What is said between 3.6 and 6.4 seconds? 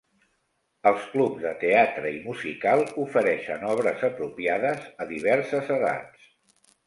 obres apropiades a diverses edats.